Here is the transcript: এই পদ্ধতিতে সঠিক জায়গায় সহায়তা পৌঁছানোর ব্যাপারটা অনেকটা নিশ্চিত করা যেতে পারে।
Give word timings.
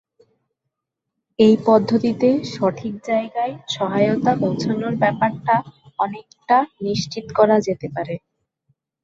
এই 1.39 1.55
পদ্ধতিতে 1.65 2.29
সঠিক 2.53 2.93
জায়গায় 3.03 3.53
সহায়তা 3.69 4.31
পৌঁছানোর 4.41 4.93
ব্যাপারটা 5.03 5.55
অনেকটা 5.99 6.57
নিশ্চিত 6.85 7.25
করা 7.37 7.57
যেতে 7.67 7.87
পারে। 7.95 8.15